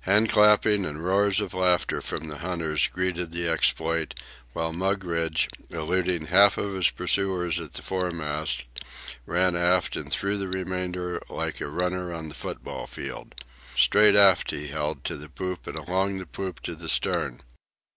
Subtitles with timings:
[0.00, 4.12] Hand clapping and roars of laughter from the hunters greeted the exploit,
[4.52, 8.64] while Mugridge, eluding half of his pursuers at the foremast,
[9.24, 13.36] ran aft and through the remainder like a runner on the football field.
[13.76, 17.40] Straight aft he held, to the poop and along the poop to the stern.